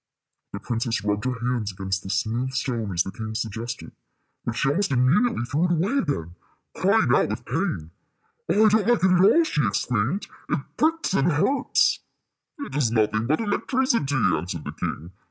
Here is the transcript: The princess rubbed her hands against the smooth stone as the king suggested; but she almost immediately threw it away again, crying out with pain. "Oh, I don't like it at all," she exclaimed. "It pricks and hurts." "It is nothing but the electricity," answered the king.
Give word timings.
The 0.51 0.59
princess 0.59 1.03
rubbed 1.03 1.25
her 1.25 1.39
hands 1.47 1.71
against 1.73 2.01
the 2.01 2.09
smooth 2.09 2.53
stone 2.53 2.91
as 2.91 3.03
the 3.03 3.11
king 3.11 3.35
suggested; 3.35 3.91
but 4.43 4.53
she 4.53 4.69
almost 4.69 4.89
immediately 4.91 5.43
threw 5.43 5.65
it 5.65 5.71
away 5.73 5.97
again, 5.99 6.33
crying 6.75 7.13
out 7.13 7.29
with 7.29 7.45
pain. 7.45 7.91
"Oh, 8.49 8.65
I 8.65 8.69
don't 8.69 8.87
like 8.87 9.03
it 9.03 9.11
at 9.11 9.21
all," 9.21 9.43
she 9.43 9.63
exclaimed. 9.63 10.25
"It 10.49 10.59
pricks 10.75 11.13
and 11.13 11.31
hurts." 11.33 11.99
"It 12.57 12.75
is 12.75 12.89
nothing 12.89 13.27
but 13.27 13.37
the 13.37 13.43
electricity," 13.45 14.15
answered 14.15 14.63
the 14.63 14.71
king. 14.71 15.11